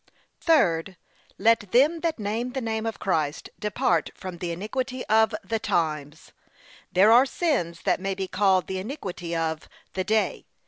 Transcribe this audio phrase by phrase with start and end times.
[0.39, 0.97] Third,
[1.37, 6.31] Let them that name the name of Christ depart from the iniquity of THE TIMES.
[6.91, 10.47] There are sins that may be called the iniquity of the day.